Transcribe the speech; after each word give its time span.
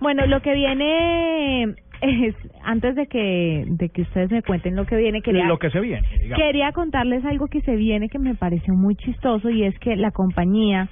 Bueno, 0.00 0.26
lo 0.26 0.40
que 0.42 0.54
viene 0.54 1.74
es, 2.00 2.34
antes 2.62 2.94
de 2.94 3.06
que, 3.06 3.64
de 3.66 3.88
que 3.88 4.02
ustedes 4.02 4.30
me 4.30 4.42
cuenten 4.42 4.76
lo 4.76 4.84
que 4.86 4.96
viene, 4.96 5.22
quería, 5.22 5.46
Lo 5.46 5.58
que 5.58 5.70
se 5.70 5.80
viene. 5.80 6.06
digamos. 6.20 6.38
quería 6.38 6.72
contarles 6.72 7.24
algo 7.24 7.46
que 7.46 7.60
se 7.62 7.76
viene 7.76 8.08
que 8.08 8.18
me 8.18 8.34
pareció 8.34 8.74
muy 8.74 8.96
chistoso 8.96 9.50
y 9.50 9.64
es 9.64 9.78
que 9.78 9.96
la 9.96 10.10
compañía 10.10 10.88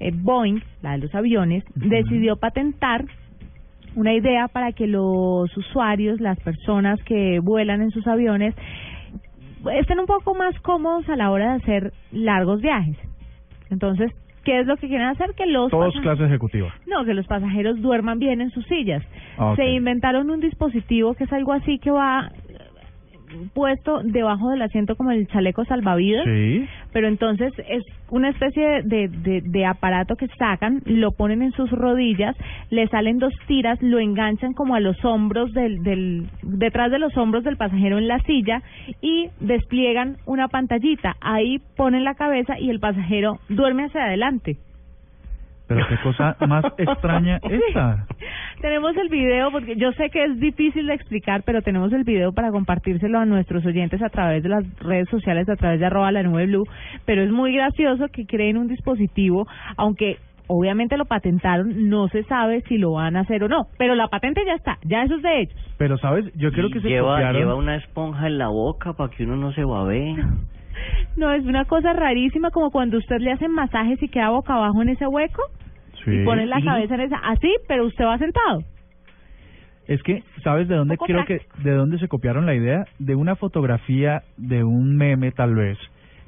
eh, 0.00 0.10
Boeing, 0.14 0.60
la 0.82 0.92
de 0.92 0.98
los 0.98 1.14
aviones, 1.14 1.64
decidió 1.74 2.36
patentar 2.36 3.04
una 3.94 4.14
idea 4.14 4.48
para 4.48 4.72
que 4.72 4.86
los 4.86 5.54
usuarios, 5.56 6.20
las 6.20 6.38
personas 6.40 7.02
que 7.04 7.40
vuelan 7.40 7.82
en 7.82 7.90
sus 7.90 8.06
aviones, 8.06 8.54
estén 9.72 9.98
un 9.98 10.06
poco 10.06 10.34
más 10.34 10.58
cómodos 10.60 11.08
a 11.08 11.16
la 11.16 11.30
hora 11.30 11.50
de 11.50 11.56
hacer 11.56 11.92
largos 12.12 12.60
viajes. 12.60 12.96
Entonces, 13.70 14.12
¿qué 14.44 14.60
es 14.60 14.66
lo 14.66 14.76
que 14.76 14.88
quieren 14.88 15.08
hacer? 15.08 15.34
Que 15.34 15.46
los 15.46 15.70
Todos 15.70 15.94
clase 16.00 16.24
ejecutiva. 16.24 16.72
no, 16.86 17.04
que 17.04 17.14
los 17.14 17.26
pasajeros 17.26 17.80
duerman 17.80 18.18
bien 18.18 18.40
en 18.40 18.50
sus 18.50 18.64
sillas. 18.66 19.02
Ah. 19.38 19.54
Se 19.56 19.66
inventaron 19.70 20.30
un 20.30 20.40
dispositivo 20.40 21.14
que 21.14 21.24
es 21.24 21.32
algo 21.32 21.52
así 21.52 21.78
que 21.78 21.90
va 21.90 22.30
puesto 23.54 24.00
debajo 24.02 24.50
del 24.50 24.62
asiento 24.62 24.96
como 24.96 25.10
el 25.10 25.26
chaleco 25.28 25.64
salvavidas, 25.64 26.24
Sí. 26.24 26.66
pero 26.92 27.08
entonces 27.08 27.52
es 27.68 27.82
una 28.10 28.30
especie 28.30 28.82
de, 28.82 29.08
de, 29.08 29.42
de 29.44 29.66
aparato 29.66 30.16
que 30.16 30.26
sacan, 30.38 30.80
lo 30.86 31.12
ponen 31.12 31.42
en 31.42 31.52
sus 31.52 31.70
rodillas, 31.70 32.36
le 32.70 32.86
salen 32.88 33.18
dos 33.18 33.32
tiras, 33.46 33.78
lo 33.82 33.98
enganchan 33.98 34.52
como 34.54 34.74
a 34.74 34.80
los 34.80 35.04
hombros 35.04 35.52
del, 35.52 35.82
del 35.82 36.26
detrás 36.42 36.90
de 36.90 36.98
los 36.98 37.16
hombros 37.16 37.44
del 37.44 37.56
pasajero 37.56 37.98
en 37.98 38.08
la 38.08 38.18
silla 38.20 38.62
y 39.00 39.28
despliegan 39.40 40.16
una 40.26 40.48
pantallita. 40.48 41.16
Ahí 41.20 41.58
ponen 41.76 42.04
la 42.04 42.14
cabeza 42.14 42.58
y 42.58 42.70
el 42.70 42.80
pasajero 42.80 43.38
duerme 43.48 43.84
hacia 43.84 44.04
adelante. 44.04 44.56
Pero 45.66 45.86
qué 45.86 45.96
cosa 46.02 46.34
más 46.46 46.64
extraña 46.78 47.38
esta. 47.42 48.06
Tenemos 48.60 48.96
el 48.96 49.08
video, 49.08 49.52
porque 49.52 49.76
yo 49.76 49.92
sé 49.92 50.10
que 50.10 50.24
es 50.24 50.40
difícil 50.40 50.88
de 50.88 50.94
explicar, 50.94 51.42
pero 51.44 51.62
tenemos 51.62 51.92
el 51.92 52.02
video 52.02 52.32
para 52.32 52.50
compartírselo 52.50 53.20
a 53.20 53.24
nuestros 53.24 53.64
oyentes 53.64 54.02
a 54.02 54.08
través 54.08 54.42
de 54.42 54.48
las 54.48 54.64
redes 54.80 55.08
sociales, 55.10 55.48
a 55.48 55.54
través 55.54 55.78
de 55.78 55.86
arroba 55.86 56.10
la 56.10 56.24
nube 56.24 56.46
blue, 56.46 56.66
pero 57.04 57.22
es 57.22 57.30
muy 57.30 57.54
gracioso 57.54 58.08
que 58.08 58.26
creen 58.26 58.56
un 58.58 58.66
dispositivo, 58.66 59.46
aunque 59.76 60.16
obviamente 60.48 60.96
lo 60.96 61.04
patentaron, 61.04 61.88
no 61.88 62.08
se 62.08 62.24
sabe 62.24 62.62
si 62.62 62.78
lo 62.78 62.92
van 62.92 63.16
a 63.16 63.20
hacer 63.20 63.44
o 63.44 63.48
no, 63.48 63.68
pero 63.78 63.94
la 63.94 64.08
patente 64.08 64.42
ya 64.44 64.54
está, 64.54 64.78
ya 64.82 65.04
eso 65.04 65.16
es 65.16 65.22
de 65.22 65.40
ellos. 65.42 65.74
Pero, 65.76 65.96
¿sabes? 65.98 66.24
Yo 66.34 66.50
creo 66.50 66.66
Y 66.66 66.72
que 66.72 66.80
se 66.80 66.88
lleva, 66.88 67.12
copiaron... 67.12 67.36
lleva 67.36 67.54
una 67.54 67.76
esponja 67.76 68.26
en 68.26 68.38
la 68.38 68.48
boca 68.48 68.94
para 68.94 69.10
que 69.10 69.22
uno 69.22 69.36
no 69.36 69.52
se 69.52 69.62
babee. 69.64 70.16
No, 71.16 71.32
es 71.32 71.44
una 71.44 71.64
cosa 71.64 71.92
rarísima, 71.92 72.52
como 72.52 72.70
cuando 72.70 72.98
usted 72.98 73.18
le 73.18 73.32
hacen 73.32 73.50
masajes 73.50 74.00
y 74.00 74.08
queda 74.08 74.30
boca 74.30 74.54
abajo 74.54 74.80
en 74.82 74.90
ese 74.90 75.08
hueco 75.08 75.42
Sí. 76.04 76.10
y 76.10 76.24
pone 76.24 76.46
la 76.46 76.60
cabeza 76.62 76.94
en 76.94 77.00
esa, 77.02 77.16
así, 77.16 77.52
pero 77.66 77.86
usted 77.86 78.04
va 78.04 78.18
sentado. 78.18 78.62
Es 79.86 80.02
que, 80.02 80.22
¿sabes 80.44 80.68
de 80.68 80.76
dónde 80.76 80.98
creo 80.98 81.24
que 81.24 81.40
de 81.62 81.72
dónde 81.72 81.98
se 81.98 82.08
copiaron 82.08 82.44
la 82.44 82.54
idea? 82.54 82.84
De 82.98 83.14
una 83.14 83.36
fotografía 83.36 84.22
de 84.36 84.62
un 84.62 84.96
meme 84.96 85.32
tal 85.32 85.54
vez 85.54 85.78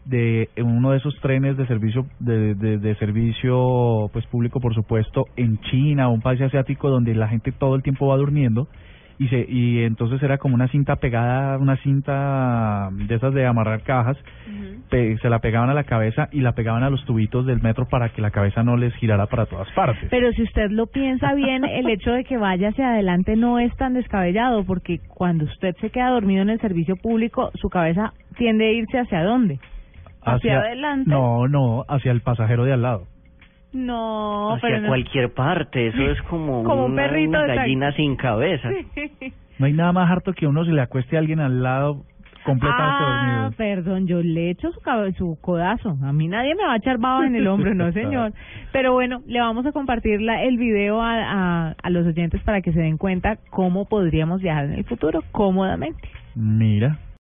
de 0.06 0.48
uno 0.56 0.92
de 0.92 0.98
esos 0.98 1.14
trenes 1.20 1.56
de 1.56 1.66
servicio 1.66 2.06
de, 2.18 2.54
de, 2.54 2.78
de 2.78 2.94
servicio 2.96 4.08
pues 4.12 4.26
público 4.26 4.58
por 4.60 4.74
supuesto 4.74 5.26
en 5.36 5.58
China 5.60 6.08
o 6.08 6.12
un 6.12 6.22
país 6.22 6.40
asiático 6.40 6.88
donde 6.88 7.14
la 7.14 7.28
gente 7.28 7.52
todo 7.52 7.74
el 7.76 7.82
tiempo 7.82 8.06
va 8.06 8.16
durmiendo 8.16 8.66
y 9.18 9.28
se 9.28 9.44
y 9.46 9.82
entonces 9.82 10.22
era 10.22 10.38
como 10.38 10.54
una 10.54 10.68
cinta 10.68 10.96
pegada 10.96 11.58
una 11.58 11.76
cinta 11.82 12.88
de 12.92 13.14
esas 13.14 13.34
de 13.34 13.46
amarrar 13.46 13.82
cajas 13.82 14.16
pe- 14.88 15.16
se 15.18 15.28
la 15.28 15.38
pegaban 15.40 15.70
a 15.70 15.74
la 15.74 15.84
cabeza 15.84 16.28
y 16.32 16.40
la 16.40 16.52
pegaban 16.52 16.82
a 16.82 16.90
los 16.90 17.04
tubitos 17.04 17.46
del 17.46 17.60
metro 17.60 17.86
para 17.88 18.08
que 18.10 18.20
la 18.22 18.30
cabeza 18.30 18.62
no 18.62 18.76
les 18.76 18.94
girara 18.96 19.26
para 19.26 19.46
todas 19.46 19.68
partes 19.72 20.08
Pero 20.10 20.32
si 20.32 20.42
usted 20.42 20.70
lo 20.70 20.86
piensa 20.86 21.34
bien, 21.34 21.64
el 21.64 21.88
hecho 21.90 22.12
de 22.12 22.24
que 22.24 22.36
vaya 22.38 22.68
hacia 22.68 22.90
adelante 22.90 23.36
no 23.36 23.58
es 23.58 23.74
tan 23.76 23.94
descabellado, 23.94 24.64
porque 24.64 25.00
cuando 25.08 25.44
usted 25.44 25.74
se 25.80 25.90
queda 25.90 26.10
dormido 26.10 26.42
en 26.42 26.50
el 26.50 26.60
servicio 26.60 26.96
público, 26.96 27.50
su 27.54 27.68
cabeza 27.70 28.12
tiende 28.36 28.66
a 28.68 28.72
irse 28.72 28.98
hacia 28.98 29.22
dónde? 29.22 29.58
Hacia, 30.22 30.58
adelante. 30.60 31.08
no 31.10 31.48
no 31.48 31.84
hacia 31.88 32.12
el 32.12 32.20
pasajero 32.20 32.64
de 32.64 32.72
al 32.74 32.82
lado 32.82 33.04
No, 33.72 34.54
Hacia 34.54 34.68
pero 34.68 34.80
no. 34.82 34.88
cualquier 34.88 35.32
parte, 35.32 35.86
eso 35.88 36.02
es 36.10 36.20
como, 36.22 36.62
Como 36.64 36.84
un 36.86 36.92
una, 36.92 37.02
perrito 37.04 37.30
una 37.30 37.42
de 37.44 37.54
gallina 37.56 37.92
sin 37.92 38.16
cabeza. 38.16 38.68
No 39.58 39.66
hay 39.66 39.74
nada 39.74 39.92
más 39.92 40.10
harto 40.10 40.32
que 40.32 40.46
uno 40.46 40.64
se 40.64 40.72
le 40.72 40.80
acueste 40.80 41.16
a 41.16 41.18
alguien 41.18 41.38
al 41.38 41.62
lado 41.62 42.02
completamente 42.44 43.04
ah, 43.04 43.42
dormido. 43.42 43.52
perdón, 43.56 44.06
yo 44.06 44.22
le 44.22 44.50
echo 44.50 44.70
su, 44.72 45.38
codazo. 45.40 45.98
A 46.02 46.12
mí 46.12 46.28
nadie 46.28 46.54
me 46.54 46.64
va 46.64 46.74
a 46.74 46.76
echar 46.76 46.98
baba 46.98 47.26
en 47.26 47.36
el 47.36 47.46
hombro, 47.46 47.74
no 47.74 47.92
señor. 47.92 48.32
Pero 48.72 48.92
bueno, 48.92 49.22
le 49.26 49.40
vamos 49.40 49.66
a 49.66 49.72
compartir 49.72 50.20
la, 50.20 50.42
el 50.42 50.56
video 50.56 51.02
a, 51.02 51.12
a, 51.12 51.74
a 51.82 51.90
los 51.90 52.06
oyentes 52.06 52.42
para 52.42 52.60
que 52.60 52.72
se 52.72 52.80
den 52.80 52.98
cuenta 52.98 53.38
cómo 53.50 53.86
podríamos 53.86 54.40
viajar 54.40 54.66
en 54.66 54.72
el 54.72 54.84
futuro 54.84 55.22
cómodamente. 55.32 56.08
Mira. 56.34 56.98